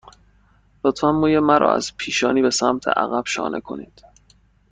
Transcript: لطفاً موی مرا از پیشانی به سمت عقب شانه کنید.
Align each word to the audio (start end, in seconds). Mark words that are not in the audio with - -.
لطفاً 0.85 1.11
موی 1.11 1.39
مرا 1.39 1.73
از 1.75 1.95
پیشانی 1.97 2.41
به 2.41 2.49
سمت 2.49 2.87
عقب 2.87 3.23
شانه 3.25 3.61
کنید. 3.61 4.01